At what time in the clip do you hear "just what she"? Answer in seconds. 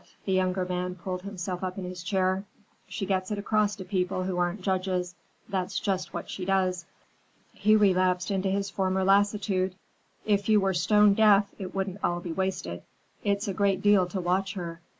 5.79-6.43